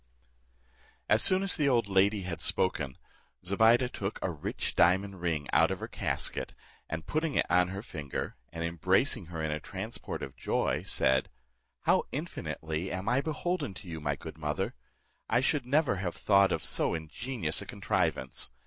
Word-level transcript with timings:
As 1.07 1.21
soon 1.21 1.43
as 1.43 1.55
the 1.55 1.69
old 1.69 1.87
lady 1.87 2.23
had 2.23 2.41
spoken, 2.41 2.97
Zobeide 3.45 3.93
took 3.93 4.17
a 4.23 4.31
rich 4.31 4.75
diamond 4.75 5.21
ring 5.21 5.47
out 5.53 5.69
of 5.69 5.79
her 5.79 5.87
casket, 5.87 6.55
and 6.89 7.05
putting 7.05 7.35
it 7.35 7.45
on 7.51 7.67
her 7.67 7.83
finger, 7.83 8.35
and 8.51 8.63
embracing 8.63 9.27
her 9.27 9.43
in 9.43 9.51
a 9.51 9.59
transport 9.59 10.23
of 10.23 10.35
joy, 10.35 10.81
said, 10.81 11.29
"How 11.81 12.05
infinitely 12.11 12.89
am 12.91 13.07
I 13.07 13.21
beholden 13.21 13.75
to 13.75 13.87
you, 13.87 14.01
my 14.01 14.15
good 14.15 14.39
mother! 14.39 14.73
I 15.29 15.39
should 15.39 15.67
never 15.67 15.97
have 15.97 16.15
thought 16.15 16.51
of 16.51 16.63
so 16.63 16.95
ingenious 16.95 17.61
a 17.61 17.67
contrivance. 17.67 18.49